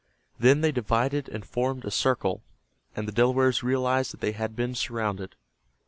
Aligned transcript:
Then 0.39 0.61
they 0.61 0.71
divided 0.71 1.29
and 1.29 1.45
formed 1.45 1.85
a 1.85 1.91
circle, 1.91 2.41
and 2.95 3.07
the 3.07 3.11
Delawares 3.11 3.61
realized 3.61 4.11
that 4.13 4.19
they 4.19 4.31
had 4.31 4.55
been 4.55 4.73
surrounded. 4.73 5.35